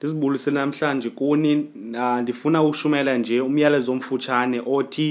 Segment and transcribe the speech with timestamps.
[0.00, 1.66] ndisibulise namhlanje kuni
[2.22, 5.08] ndifuna ushumela nje umyalezo omfutshane othi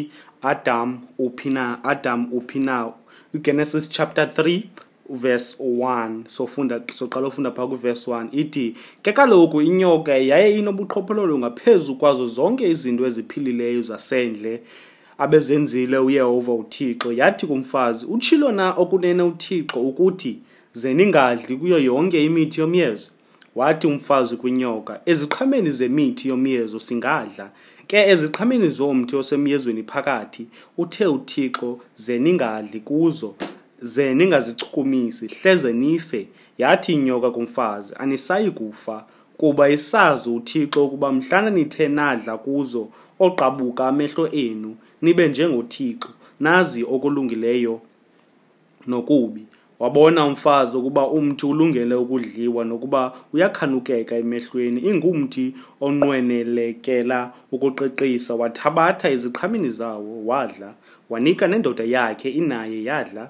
[0.52, 0.90] adam
[1.26, 2.76] uphi na adam uphi na
[3.36, 4.64] igenesis chapter 3
[5.10, 11.96] verse 1 sofunda soqala ufunda phaa kwiverse 1 ithi ke kaloku inyoka yaye inobuqhophololo ngaphezu
[12.00, 14.62] kwazo zonke izinto eziphilileyo zasendle
[15.18, 20.40] abezenzile uyehova uthixo yathi kumfazi utshilo na okunene uthixo ukuthi
[20.74, 23.10] zeningadli kuyo yonke imithi yomyezo
[23.58, 27.46] wathi umfazi kwinyoka eziqhameni zemithi yomyezo singadla
[27.88, 30.44] ke eziqhameni zomthi osemyezweni phakathi
[30.82, 33.32] uthe uthixo ze ningadli kuzo
[33.82, 36.28] ze ningazichukumisi hleze nife
[36.58, 39.06] yathi inyoka kumfazi anisayi kufa
[39.38, 42.88] kuba isazi uthixo ukuba mhlana nithe nadla kuzo
[43.20, 47.82] oqabuka amehlo enu nibe njengothixo nazi okulungileyo
[48.88, 49.46] nokubi
[49.80, 53.02] wabona umfazi ukuba umthi ulungele ukudliwa nokuba
[53.34, 55.46] uyakhanukeka emehlweni ingumthi
[55.86, 57.20] onqwenelekela
[57.54, 60.70] ukuqiqisa wathabatha iziqhamini zawo wadla
[61.12, 63.24] wanika nendoda yakhe inaye yadla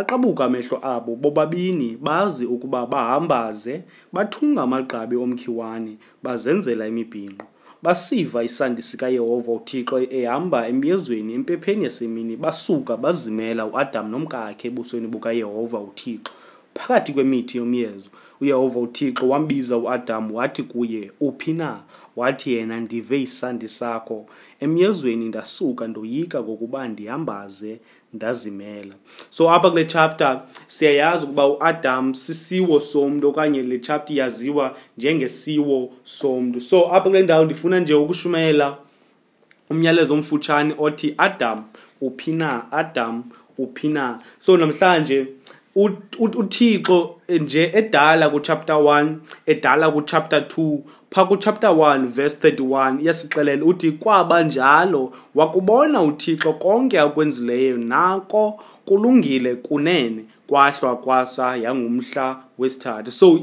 [0.00, 3.74] aqabuka amehlo abo bobabini bazi ukuba bahambaze
[4.14, 5.92] bathunga amagqabi omkhiwane
[6.24, 7.46] bazenzela imibhinqo
[7.86, 16.30] basiva isandi sikayehova uthixo ehamba emyezweni empepheni yasemini basuka bazimela uadam nomkakhe ebusweni bukayehova uthixo
[16.76, 18.08] phakathi kwemithi yomyezo
[18.42, 21.70] uyehova uthixo wambiza uadam wathi kuye uphi na
[22.18, 24.18] wathi yena ndive isandi sakho
[24.64, 27.72] emyezweni ndasuka ndoyika ngokuba ndihambaze
[28.14, 28.94] ndazimela
[29.30, 36.60] so apha kule chapter siyayazi ukuba uadam sisiwo somntu okanye le chapter iyaziwa njengesiwo somntu
[36.60, 38.76] so apha kule ndawo ndifuna nje ukushumayela
[39.70, 41.62] umyalezo omfutshane othi adam
[42.00, 43.24] uphi na adam
[43.58, 45.26] uphi na so namhlanje
[45.76, 49.14] uthixo nje edala kuchapter 1
[49.46, 50.78] edala kuchapter 2
[51.10, 59.54] phaa kuchapter 1 verse 31 iyasixelela uthi kwaba njalo wakubona uthixo konke akwenzileyo nako kulungile
[59.54, 63.40] kunene kwahlwa kwasa yangumhla wesithathu so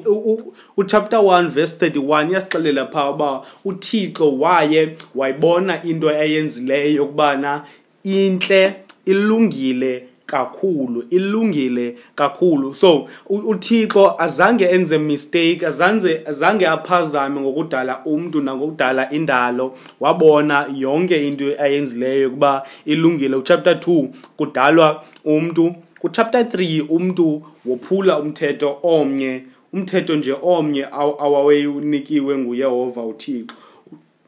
[0.78, 7.62] uchapter 1 verse 31 iyasixelela phaa uba uthixo waye wayibona into ayenzileyo yokubana
[8.04, 8.74] intle
[9.06, 19.12] ilungile kakhulu ilungile kakhulu so uthixo azange enze mistake azange azange aphazame ngokudala umntu nangokudala
[19.12, 28.20] indalo wabona yonke into ayenzileyo ukuba ilungile uchapter 2 kudalwa umntu kuchapter 3 umntu wophula
[28.20, 29.44] umthetho omnye
[29.74, 30.86] umthetho nje omnye
[31.22, 33.56] awawenikiwe nguyehova uthixo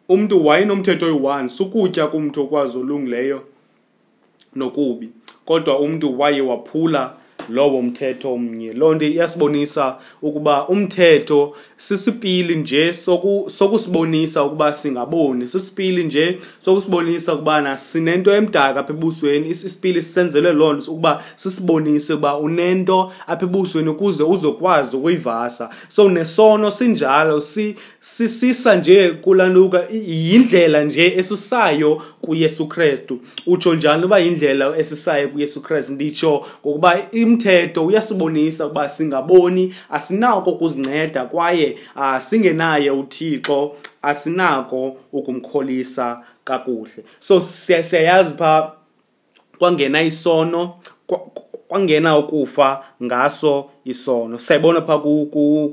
[0.10, 3.42] umntu wayenomthetho oyi-1 sukutya kumntu okwazi olungileyo
[4.56, 5.10] nokubi
[5.46, 7.14] kodwa umuntu waye waphula
[7.50, 12.94] lowo mthetho omnye loo nto iyasibonisa ukuba umthetho sisipili nje
[13.48, 20.74] sokusibonisa soku ukuba singaboni sisipili nje sokusibonisa ukubana sinento emdaka apha ebusweni isipili sisenzelwe loo
[20.74, 28.80] nto ukuba sisibonise uba unento apha ebusweni ukuze uzokwazi ukuyivasa so nesono sinjalo sisisa si,
[28.80, 36.46] nje kulantuka yindlela nje esisayo kuyesu kristu utsho njani uba yindlela esisayo kuyesu kristu nditsho
[36.66, 47.42] ngokuba imthetho uyasibonisa ukuba singaboni asinako ukuzinceda kwaye ah, singenaye uthixo asinako ukumkholisa kakuhle so
[47.42, 48.72] siyayazi phaa
[49.58, 50.76] kwangena isono
[51.08, 54.98] kwa, kwa, kwangena ukufa ngaso isono sayibona pha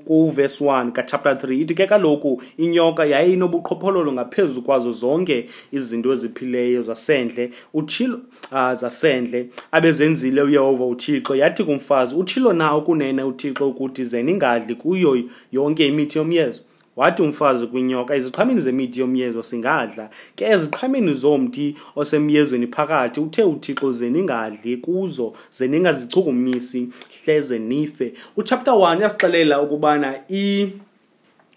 [0.04, 5.38] kuvesi 1 kachapter 3 ithi ke kaloku inyoka yayinobuqhophololo ngaphezu kwazo zonke
[5.76, 7.44] izinto eziphileyo zasendle
[7.74, 8.16] utshilo
[8.52, 9.40] uh, zasendle
[9.76, 15.12] abezenzile uyehova uthixo yathi kumfazi utshilo na ukunene uthixo ukuthi zeningadli kuyo
[15.52, 16.60] yonke imithi yomyezo
[16.96, 20.04] wathi umfazi kwinyoka iziqhameni zemithi yomyezo singadla
[20.36, 21.66] ke eziqhameni zomthi
[22.00, 26.80] osemyezweni phakathi uthe uthixo ze ningadli kuzo ze ningazichukumisi
[27.20, 28.06] hleze nife
[28.40, 30.08] uchapter 1 yasixelela ukubana
[30.42, 30.44] i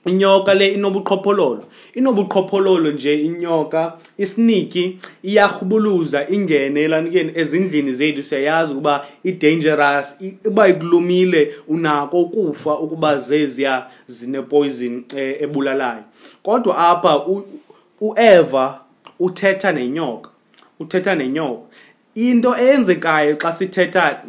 [0.05, 1.63] inyoka le inobuqhophololo
[1.99, 3.81] inobuqhophololo nje inyoka
[4.17, 4.83] isiniki
[5.29, 10.07] iyahubuluza ingene lanikeni ezindlini zethu siyayazi ukuba i-dangerous
[10.49, 16.03] uba ikulumile unako ukufa ukuba zeziya zinepoison eh, ebulalayo
[16.43, 17.25] kodwa apha
[18.01, 18.79] ueva
[19.19, 20.29] uthetha nenyoka
[20.79, 21.63] uthetha nenyoka
[22.15, 24.21] into eyenzekayo xa sithetha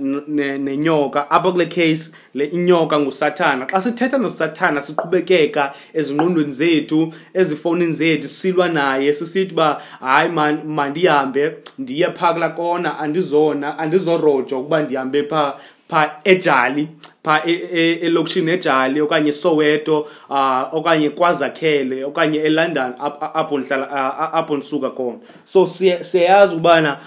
[0.59, 7.13] nenyoka ne, ne apho kule case le inyoka ngusathana xa sithetha nosathana siqhubekeka ezingqondweni zethu
[7.35, 10.29] ezifowunini zethu silwa naye sisithi uba hayi
[10.67, 15.55] mandihambe ndiye phaa kula kona andizona andizorojwa ukuba ndihambe pha
[15.89, 16.89] pha ejali
[17.23, 22.95] pha e-, e-, elokishini ejali okanye soweto uh, okanye kwazakhele okanye elondon
[23.35, 25.67] apho ndisuka khona so
[26.03, 26.99] siyayazi ukubana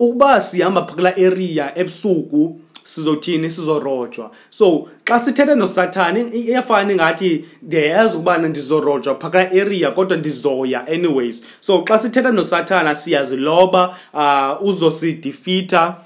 [0.00, 8.48] ukuba sihamba kula area ebusuku sizothini sizorojwa so xa sithethe nosathane iyafana ingathi ndiyayazi ukubana
[8.48, 15.96] ndizorojwa phakala area kodwa ndizoya anyways so xa sithetha nosathana siyaziloba uh, ah, uzosidifitha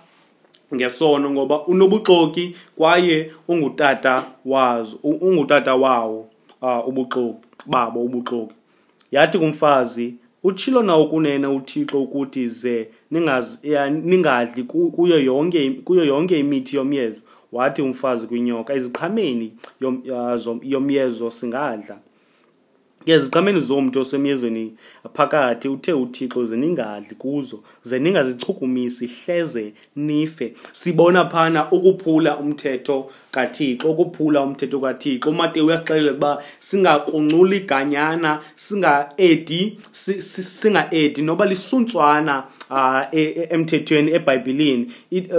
[0.75, 6.27] ngesono ngoba unobuxoki kwaye ungutata wazo ungutata wawo
[6.63, 8.55] uh, ubuxoki babo ubuxoki
[9.13, 10.15] yathi kumfazi
[10.47, 12.77] utshilo na ukunene uthixo ukuthi ze
[14.07, 17.21] ningadli kuyo yonke kuyo yonke imithi yomyezo
[17.57, 19.47] wathi umfazi kwinyoka eziqhameni
[20.75, 22.03] yomyezo singadla yom
[23.09, 24.65] ngeziqhameni zomntu osemyezweni
[25.15, 32.97] phakathi uthe uthixo ze ningadli kuzo ze ningazichukumisi hleze nife sibona phana ukuphula umthetho
[33.35, 42.45] kathixo ukuphula umthetho kathixo umatewu uyasixelela ukuba singakunquli ganyana singaedi singaedi noba lisuntswana
[43.13, 44.85] e, e, emthethweni ebhayibhileni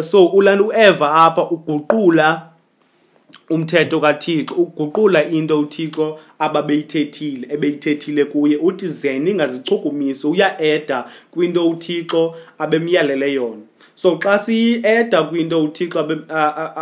[0.04, 2.55] so ulantu ueva apha uguqula
[3.50, 13.34] umthetho kathixo uguqula into uthixo ababeyithethile ebeyithethile kuye uthi ze ningazichukumisi uyaeda kwinto uthixo abemyalele
[13.34, 13.62] yona
[13.96, 16.00] so xa siyieda kwinto uthixo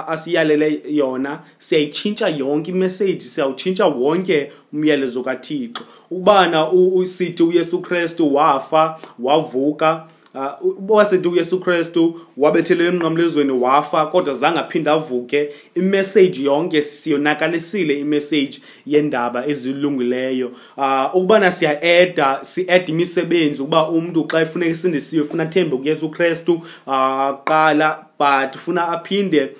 [0.08, 6.68] asiyalele yona siyayitshintsha yonke imeseji siyawutshintsha wonke umyalezo kathixo ubana
[7.06, 10.58] sithi uyesu krestu wafa wavuka Ah,
[10.90, 19.46] wasethi uYesu Kristu wabethelela emnqamlezweni wafa kodwa zange aphinde avuke imessage yonke siyonakalisile imessage yendaba
[19.48, 25.78] ezilungileyo ah, ukubana siya eda si ed imisebenzi ukuba umuntu xa efuneka isindisiwe ufuna thembe
[25.78, 27.90] kuYesu Kristu ah, qala
[28.20, 29.52] but ufuna aphinde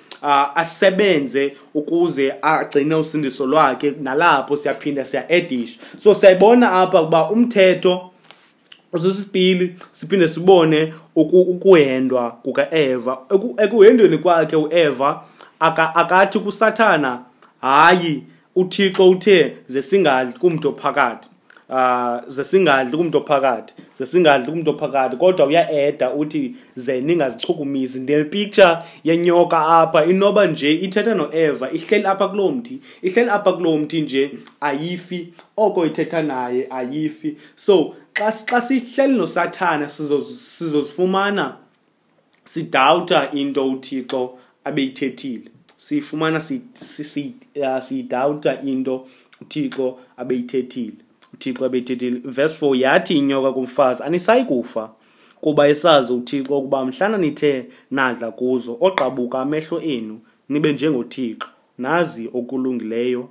[0.62, 8.10] asebenze ukuze agcine usindiso lwakhe nalapho siyaphinda siya edisha so siyayibona apha kuba umthetho
[8.98, 13.18] sesisipili siphinde sibone ukuhendwa kukaeva
[13.56, 15.24] ekuhendweni kwakhe ueva
[15.94, 17.18] akathi kusathana
[17.60, 18.24] hayi
[18.56, 21.28] uthixo uthe ze singadli kumntu phakathi
[21.68, 30.04] Ah, zesingadli kumntu ophakathi zesingadli kumntu ophakathi kodwa uyaeda uthi ze ningazichukumisi nepicture yenyoka apha
[30.04, 34.30] inoba nje ithetha noeva ihleli apha kuloo mthi ihleli apha kuloo mthi nje
[34.60, 41.56] ayifi oko ithetha naye ayifi so xa sihleli nosathana sizozifumana
[42.44, 46.40] sidawuta into uthixo abeyithethile siyifumana
[47.80, 49.06] siyidawuta ah, into
[49.40, 51.00] uthixo abeyithethile
[51.34, 54.90] uthixo ebeithithi verse four yathi inyoka kumfazi anisayi kufa
[55.40, 61.48] kuba isazi uthixo ukuba mhlana nithe nadla kuzo ogqabuka amehlo enu nibe njengothixo
[61.78, 63.28] nazi okulungileyo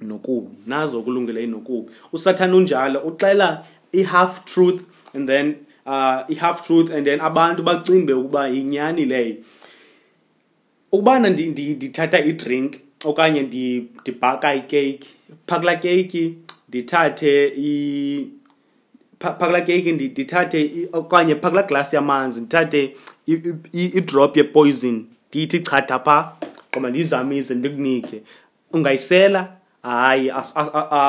[0.00, 4.80] nokubi nazi okulungileyo nokubi usathane unjalo uxela i-half truth
[5.14, 5.56] and then
[5.86, 9.34] uh, i-half truth and then abantu bacimbe ukuba yinyani leyo
[10.92, 15.08] ukubana ndithatha idrink okanye ndibhaka ikeyiki
[15.46, 16.34] phakula keyiki
[16.72, 17.32] ndithathe
[19.20, 22.96] phakula keke ndithathe okanye phakula glasi yamanzi ndithathe
[23.94, 26.32] idrop yepoison ndiyithi chatha phaa
[26.72, 28.22] goma ndiyizamise ndikunike
[28.72, 29.48] ungayisela
[29.82, 30.32] hayi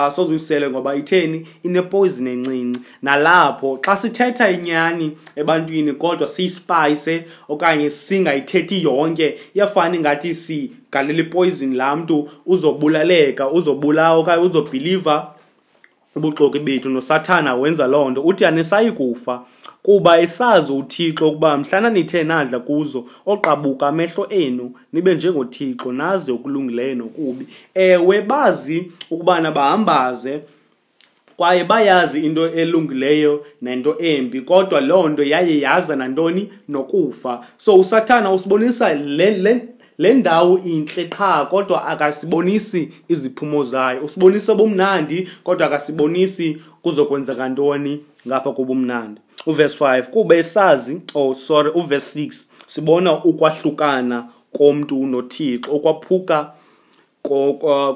[0.06, 9.28] asozuyisele ngoba itheni inepoison encinci nalapho xa sithetha inyani ebantwini kodwa siyispayise okanye singayithethi yonke
[9.56, 15.34] iyafana ingathi sigalela ipoison laa mntu uzobulaleka uzobulawa okanye uzobhiliva
[16.16, 19.42] ubuxoki bethu nosathana wenza loo nto uthi anisayi kufa
[19.84, 26.96] kuba esazi uthixo ukuba mhlana nithe nadla kuzo oqabuka amehlo enu nibe njengothixo nazi ukulungileyo
[26.96, 30.40] nokubi ewe bazi ukubana bahambaze
[31.38, 38.32] kwaye bayazi into elungileyo nento embi kodwa loo nto yaye yaza nantoni nokufa so usathana
[38.32, 46.58] usibonisa le, le le ndawo intle qha kodwa akasibonisi iziphumo zayo usibonisa bomnandi kodwa akasibonisi
[46.82, 54.26] kuzokwenza kantoni ngapha kubumnandi uvesi 5 kuba esazi or oh, sorry uvesi 6 sibona ukwahlukana
[54.58, 56.54] komntu nothixo ukwaphuka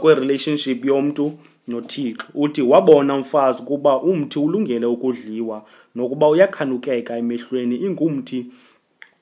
[0.02, 1.32] kwerelationship yomntu
[1.68, 8.46] nothixo uthi wabona umfazi kuba umthi ulungele ukudliwa nokuba uyakhanukeka emehlweni ingumthi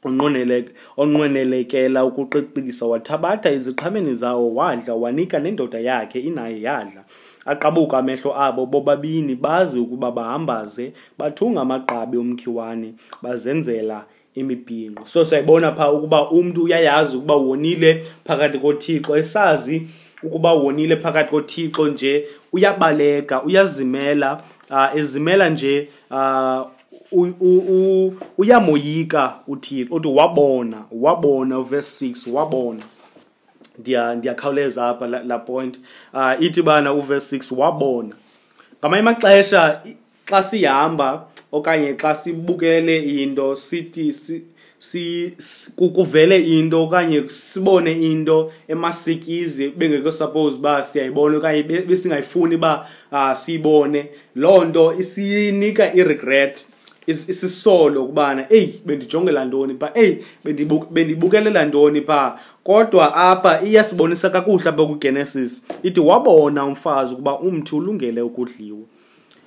[0.06, 7.04] onqwenelekela ukuqiqikisa wathabatha iziqhameni zawo wadla wanika nendoda yakhe inaye yadla
[7.46, 12.94] aqabuka amehlo abo bobabini bazi ukuba bahambaze bathunga amagqabi omkhiwane
[13.24, 14.04] bazenzela
[14.36, 19.88] imibhinqo so siyayibona pha ukuba umntu uyayazi ukuba wonile phakathi kothixo esazi
[20.24, 26.62] ukuba wonile phakathi kothixo nje uyabaleka uyazimela uh, ezimela nje uh,
[28.38, 32.82] uyamoyika uthixo uthi wabona wabona uverse 6 wabona
[34.16, 35.80] ndiyakhawuleza apha la point
[36.14, 38.14] uh, ithi bana uverse 6 wabona
[38.82, 39.82] ngamanye amaxesha
[40.30, 44.14] xa sihamba okanye xa sibukele into sithi
[44.80, 52.88] si, si kuvele into okanye sibone into emasikizi bengekho suppose ba siyayibona okanye besingayifuni ba
[53.12, 56.66] uh, ah, siyibone loo nto isinika iregret
[57.08, 60.26] isisolo ukubana eyi bendijongela ntoni phaa eyi
[60.92, 68.22] bendibukelela ntoni phaa kodwa apha iyasibonisa kakuhle apha kwigenesis ithi wabona umfazi ukuba umthi ulungele
[68.22, 68.80] ukudliwa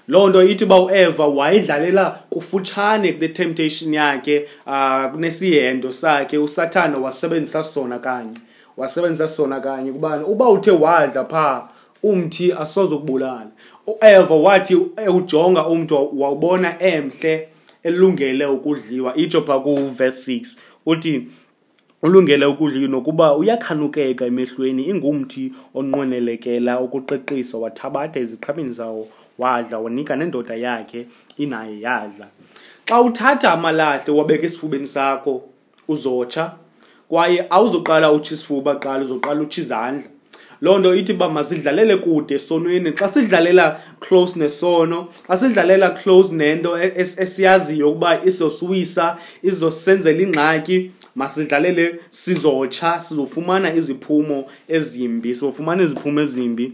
[0.08, 6.38] loo nto ithi uba ueva wayidlalela kufutshane kule temptation yakhe um uh, ah, nesihendo sakhe
[6.38, 8.36] usathane wasebenzisa sona kanye
[8.76, 11.68] wasebenzisa sona kanye ukubana uba uthe wadla phaa
[12.02, 13.50] umthi asozokubulala
[13.86, 17.48] ueva wathi eh, ujonga umntu wawubona emhle
[17.82, 21.28] elungele ukudliwa itsho pha kuvesi 6 uthi
[22.02, 31.00] ulungele ukudliwa nokuba uyakhanukeka emehlweni ingumthi onqwenelekela ukuqeqisa wathabatha eziqhameni zawo wadla wanika nendoda yakhe
[31.36, 32.26] inaye yadla
[32.88, 35.42] xa uthatha amalahle wabeka esifubeni sakho
[35.88, 36.54] uzotsha
[37.08, 40.08] kwaye awuzoqala utshi isifuba qala uzoqala utshi izandla
[40.60, 46.78] loo nto ithi uba masidlalele kude esonweni xa sidlalela close nesono xa sidlalela close nento
[46.78, 54.38] e-, esiyaziyo ukuba izosiwisa izosenzela ingxaki masidlalele sizotsha sizofumana iziphumo
[54.68, 56.72] ezimbi sizofumana iziphumo ezimbi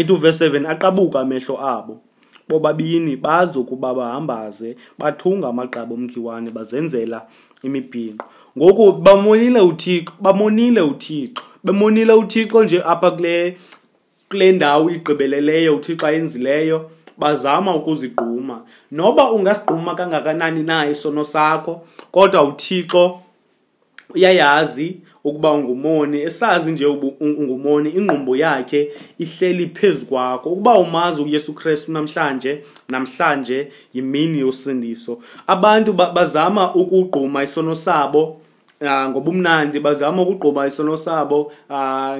[0.00, 2.00] ithi uvesi 7 aqabuka amehlo abo
[2.48, 7.26] bobabini bazokuba bahambaze bathunga amagqaba omkhiwane bazenzela
[7.62, 8.26] imibhinqo
[8.58, 13.56] ngoku bamonile uthixo bamonile uthixo bemonile uthixo nje apha kule
[14.30, 18.62] kule ndawo igqibeleleyo uthixo ayenzileyo bazama ukuzigquma
[18.92, 23.20] noba ungasigquma kangakanani na isono sakho kodwa uthixo
[24.14, 26.86] uyayazi ukuba ungumoni esazi nje
[27.20, 28.80] ungumoni ingqumbo yakhe
[29.18, 32.52] ihleli phezu kwakho ukuba umazi uyesu kristu namhlanje
[32.92, 33.58] namhlanje
[33.94, 35.12] yimini yosindiso
[35.54, 38.20] abantu bazama ukugquma isono sabo
[38.80, 42.16] uh, ngobumnandi bazama ukugquba isono sabo ah,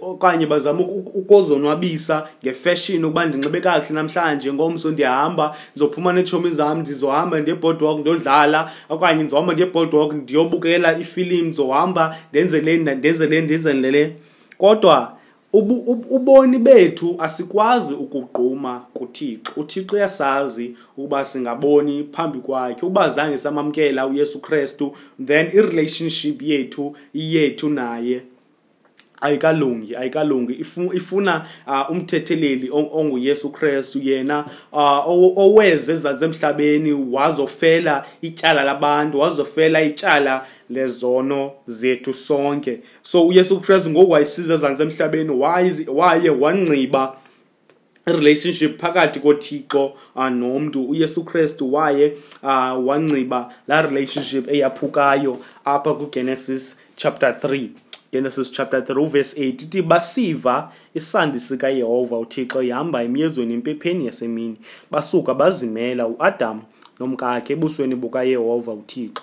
[0.00, 0.80] okanye uh, bazama
[1.16, 9.22] ukozonwabisa ngefeshini ukuba ndinxibe kakuhle namhlanje ngomso ndihamba ndizophuma neetshomi zam ndizohamba ndiyebhodwok ndiyodlala okanye
[9.22, 12.94] ndizohamba ndiyebhodwok ndiyobukela ifilim ndizohamba ndenzele ndenzele
[13.40, 15.21] ndenzele kodwa ndenze, ndenze, ndenze, ndenze, ndenze, ndenze, ndenze, ndenze,
[15.52, 24.40] uboni bethu asikwazi ukugquma kuthixo uthixo uyasazi ukuba singaboni phambi kwakhe ukuba zange samamkela uyesu
[24.40, 24.94] kristu
[25.26, 28.22] then irelationship yethu yethu naye
[29.20, 39.82] ayikalungi ayikalungi ifuna uh, umthetheleli onguyesu kristu yena uh, oweze ezazemhlabeni wazofela ityala labantu wazofela
[39.82, 45.30] ityala lezono zethu sonke so uyesu krestu ngoku wayisiza ezantsi emhlabeni
[45.98, 47.02] waye wangciba
[48.08, 49.84] irelationship phakathi kothixo
[50.16, 52.06] uh, nomntu uyesu krestu waye
[52.48, 55.32] uh, wangciba laa relationship eyaphukayo
[55.64, 56.62] apha kwigenesis
[57.00, 57.68] chapter 3
[58.12, 64.56] genesis chapter 3 verse 8 ithi basiva isandi sikayehova uthixo ihamba emyezweni empepheni yasemini
[64.92, 66.60] basuka bazimela uadam
[67.00, 69.22] nomkakhe ebusweni bukayehova uthixo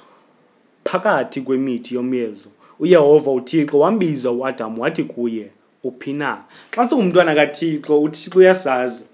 [0.92, 5.48] phakathi kwemithi yomyezo uyehova uthixo wambiza uadam wathi kuye
[5.84, 6.38] uphi na
[6.76, 9.06] xa singumntwana kathixo uthixo uyasazi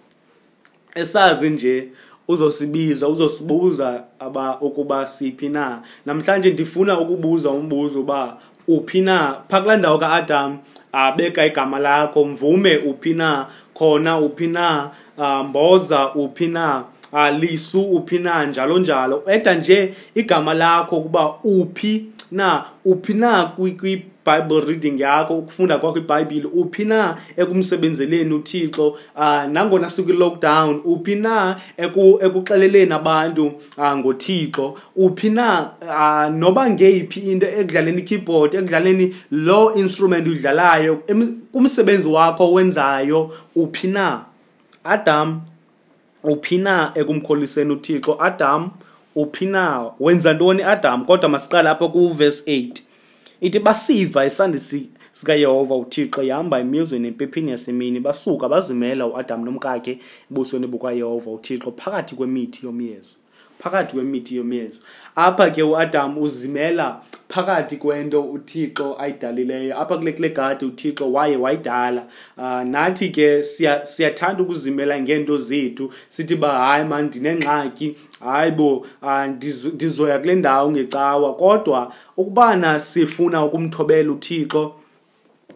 [0.95, 1.87] esazi nje
[2.27, 9.97] uzosibiza uzosibuza aba ukuba siphi na namhlanje ndifuna ukubuza umbuzo uba uphi na phakula ndawo
[9.97, 10.57] kaadam
[10.91, 16.83] abeka igama lakho mvume uphi na khona uphi na ah, mboza uphi na
[17.39, 24.03] lisu uphi na njalo njalo eda nje igama lakho kuba uphi na uphi na kwi
[24.25, 31.15] Bible reading yakho ukufunda kwakho iBhayibhile uphi na ekumsebenzeleni uThixo ah, nangona sikwi lockdown uphi
[31.15, 31.55] na
[32.25, 40.27] ekuxeleleni abantu ah, ngoThixo uphi na ah, noba ngeyiphi into ekudlaleni keyboard ekudlaleni lo instrument
[40.27, 41.03] udlalayo
[41.53, 44.25] kumsebenzi wakho wenzayo uphi na
[44.83, 45.39] Adam
[46.31, 48.69] uphi na ekumkholiseni uthixo adam
[49.21, 52.81] uphi na wenza ntoni adam kodwa masiqala apha kuvesi 8
[53.45, 54.81] ithi basiva isandisi
[55.17, 59.93] sikayehova uthixo ihamba emizweni empephini yasemini basuka bazimela uadam nomkakhe
[60.31, 63.15] ebusweni bukayehova uthixo phakathi kwemithi yomyezo
[63.59, 64.81] phakathi kwemithi yomyezo
[65.15, 72.07] apha ke uadam uzimela phakathi kwento uthixo ayidalileyo apha kule kule gadi uthixo waye wayidala
[72.37, 78.85] uh, nathi ke siyathanda siya ukuzimela ngeento zethu sithi ba hayi man ndinengxaki hayi bo
[79.01, 79.25] uh,
[79.75, 84.79] ndizoya kule ndawo ngecawa kodwa ukubana sifuna ukumthobela uthixo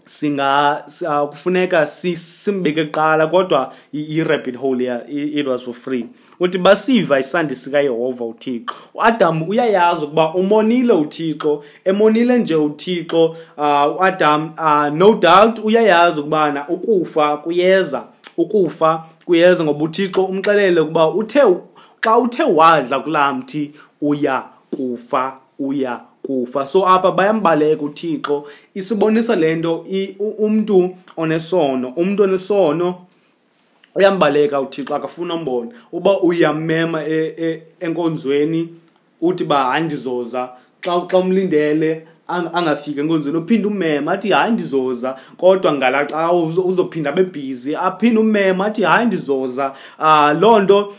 [0.10, 6.06] singakufuneka simbeke kuqala kodwa i-rabbit hole it was for free
[6.40, 13.26] uthi basiva isandi sikayehova uthixo uadam uyayazi ukuba umonile uthixo emonile nje uthixo
[13.58, 18.04] uh, uadam uh, no doubt uyayazi ukubana ukufa kuyeza
[18.38, 21.42] ukufa kuyeza ngoba uthixo umxelele ukuba uthe
[22.06, 24.44] xa uthe wadla kulaa mthi uya
[24.76, 29.86] kufa uya kufa so apha bayambaleka uthixo isibonisa le nto
[30.38, 32.96] umntu onesono umntu onesono
[33.96, 37.50] uyambaleka uthixo akafuni umbona uba uyamema e, e,
[37.80, 38.70] enkonzweni
[39.22, 40.50] uthi ba handizoza
[40.86, 41.92] xa xa umlindele
[42.30, 49.06] angafiki enkonzweni uphinde umema athi hayi ndizoza kodwa ngalaxa uzophinda bebhizi aphinde umema athi hayi
[49.08, 50.94] ndizoza um loo nto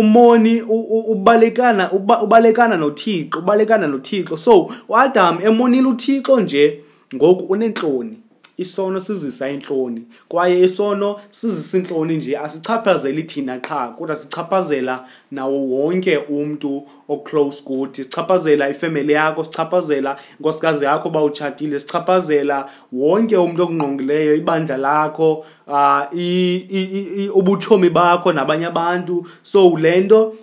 [0.00, 8.18] umoni ubalekana ubalekana nothixo ubalekana nothixo so uadam emonile uthixo nje ngoku uneentloni
[8.56, 16.16] isono sizisa inhloni kwaye isono sizisa inhloni nje asichaphazeli thina qha kodwa sichaphazela nawo wonke
[16.16, 24.34] umntu oclose kuthi sichaphazela ifemeli yakho sichaphazela inkosikazi yakho uba utshatile sichaphazela wonke umntu okungqongileyo
[24.36, 30.34] ibandla lakho uh, ubutshomi bakho nabanye abantu so le nto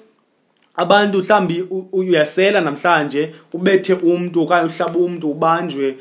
[0.75, 5.97] abantu mhlawumbi uyasela namhlanje ubethe umntu okanye uhlaba umntu ubanjwe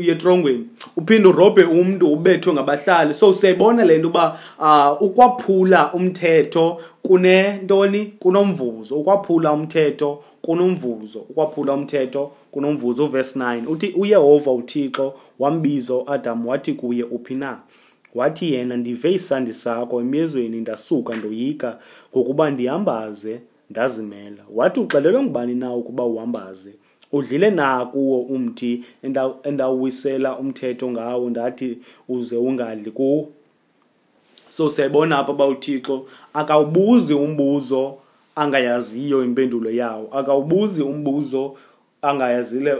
[0.00, 0.64] uyetrongweni
[0.96, 8.94] uphinde urobhe umntu ubethwe ngabahlali so siyayibona le nto uba um ukwaphula umthetho kunentoni kunomvuzo
[9.00, 17.02] ukwaphula umthetho kunomvuzo ukwaphula umthetho kunomvuzo uvesi 9 uthi uyehova uthixo wambiza uadam wathi kuye
[17.04, 17.58] uphi na
[18.14, 21.78] wathi yena ndive isandi sakho emyezweni ndasuka ndoyika
[22.16, 23.38] ngokuba ndihambaze
[23.70, 26.74] ndazimela wathi uxelelwe ngubani na ukuba uhambaze
[27.12, 28.84] udlile na kuwo umthi
[29.44, 33.28] endawuwisela umthetho ngawo ndathi uze ungadli kuwo
[34.48, 37.94] so siyayibona apha bawuthixo akawubuzi umbuzo
[38.36, 41.54] angayaziyo impendulo yawo akawubuzi umbuzo
[42.02, 42.72] angayazile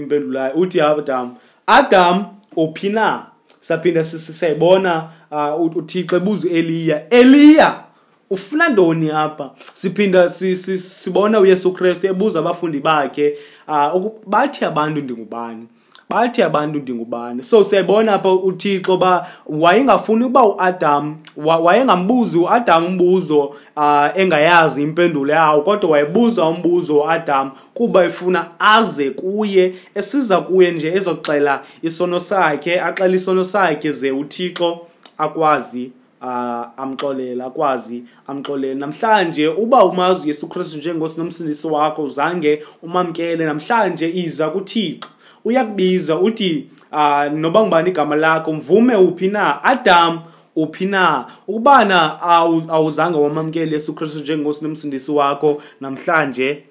[0.00, 1.34] impendulo yayo uthi adam
[1.66, 2.24] adam
[2.56, 3.26] uphi na
[3.60, 7.87] saphinda siyayibona uh, uthixo ebuzi eliya eliya, eliya.
[8.30, 10.28] ufuna ntoni apha siphinda
[10.78, 13.26] sibona uyesu kristu ebuza abafundi bakhe
[13.94, 15.64] um bathi abantu ndingubani
[16.10, 19.12] bathi abantu ndingubani so siyayibona apha uthixo uba
[19.48, 21.04] wayengafuni uba uadam
[21.36, 23.42] wayengambuzi uadam umbuzo
[23.76, 30.88] um engayazi impendulo yawo kodwa wayebuza umbuzo uadam kuba efuna aze kuye esiza kuye nje
[30.94, 34.78] ezoxela isono sakhe axela isono sakhe ze uthixo
[35.18, 44.10] akwazi Ah, amxolele akwazi amxolele namhlanje uba umazi uyesu kristu njengosinomsindisi wakho uzange umamkele namhlanje
[44.12, 45.06] iza kuthixo
[45.46, 50.18] uyakubiza uthi uh, noba ngubani igama lakho mvume uphi na adam
[50.56, 52.18] uphi na ukubana
[52.74, 56.64] awuzange awu wamamkele yesu kristu njengosinomsindisi wakho namhlanje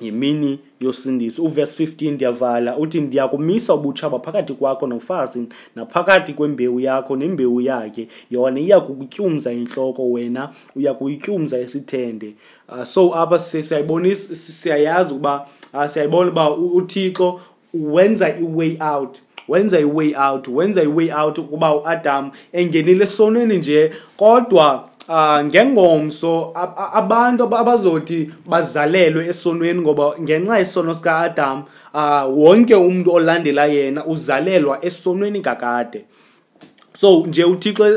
[0.00, 7.60] yimini yosindiso uvesi 15 ndiyavala uthi ndiyakumisa ubutshaba phakathi kwakho nofasi naphakathi kwembewu yakho nembewu
[7.60, 12.34] yakhe yona iya kukutyumza intloko wena uya kuyityumza isithende
[12.68, 15.42] uh, so apha siyayazi ukuba
[15.74, 17.40] uh, siyayibona uba uthixo
[17.74, 24.89] wenza i-way out wenza i-way out wenza i-way out ukuba uadam engenile esoneni nje kodwa
[25.10, 31.62] uh, ngengomso ab, abantu abazothi bazalelwe esonweni ngoba ngenxa yesono sikaAdam
[31.94, 36.04] uh, wonke umuntu olandela yena uzalelwa esonweni kakade
[36.92, 37.88] so nje uthixo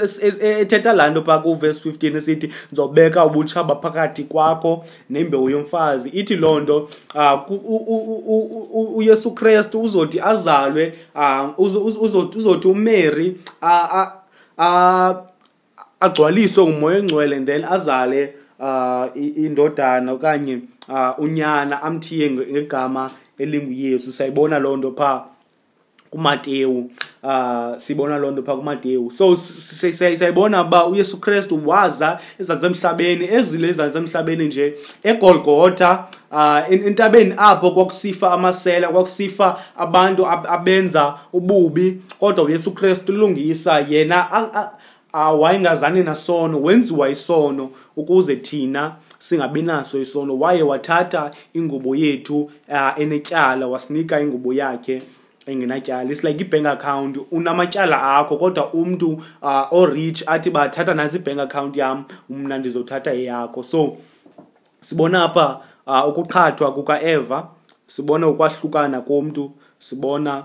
[0.62, 6.60] ethetha laa nto phaa kuvesi 15 esithi ndizobeka ubutshaba phakathi kwakho nembewu yomfazi ithi loo
[6.60, 6.90] nto
[7.48, 11.54] um uyesu krestu uzothi azalwe um
[12.46, 13.38] uzothi umary
[16.04, 24.60] agcwaliswe umoya engcwele and then azale uh, indodana okanye uh, unyana amthiye ngegama elinguyesu sayibona
[24.60, 25.24] loo nto phaa
[26.10, 26.92] kumatewu
[27.24, 34.46] uh, sibona loo nto phaa kumatewu so sayibona uba uyesu kristu waza ezantsemhlabeni ezile ezantsemhlabeni
[34.46, 43.80] nje egolgotha uh, entabeni apho kwakusifa amasela kwakusifa abantu abenza ububi kodwa uyesu kristu lungisa
[43.90, 44.72] yena a, a,
[45.14, 53.02] awayengazani ah, nasono wenziwa isono ukuze thina singabi naso isono waye wathatha ingubo yethu uh,
[53.02, 55.02] enetyala wasinika ingubo yakhe
[55.46, 61.40] engenatyala its like i-bank account unamatyala akho kodwa umntu uh, orich athi bathatha nasi i-bank
[61.40, 63.98] account yam mna ndizothatha eyakho so
[64.82, 67.48] sibona apha uh, ukuqhathwa kukaeva
[67.88, 70.44] sibona ukwahlukana komntu sibona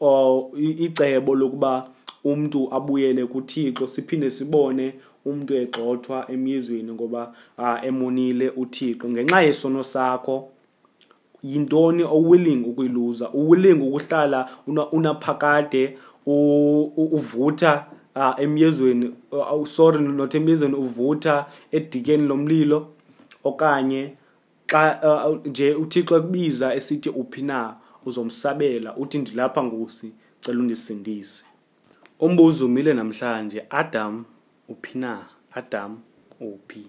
[0.00, 1.86] uh, icebo lokuba
[2.24, 4.86] umuntu abuyele kuThixo siphinde sibone
[5.26, 7.22] umuntu egxothwa emizweni ngoba
[7.88, 10.36] emonile uThixo ngenxa yesono sakho
[11.50, 14.40] yintoni owilling ukuyiluza uwilling ukuhlala
[14.96, 15.82] unaphakade
[17.16, 17.72] uvutha
[18.44, 19.06] emyezweni
[19.76, 21.34] sorry not emyezweni uvutha
[21.76, 22.78] edikeni lomlilo
[23.50, 24.02] okanye
[24.70, 24.82] xa
[25.48, 27.58] nje uThixo ekubiza esithi uphi na
[28.06, 30.08] uzomsabela uthi ndilapha ngusi
[30.40, 31.46] cela undisindise
[32.26, 34.14] umbuzo umile namhlanje adam
[34.72, 35.12] uphi na
[35.60, 35.90] adam
[36.50, 36.82] uphi